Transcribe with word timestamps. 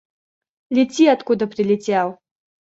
Лети 0.71 1.05
откуда 1.09 1.45
прилетел! 1.45 2.17